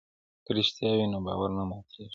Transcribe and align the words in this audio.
که 0.45 0.51
رښتیا 0.57 0.91
وي 0.95 1.05
نو 1.11 1.19
باور 1.25 1.49
نه 1.57 1.63
ماتیږي. 1.69 2.05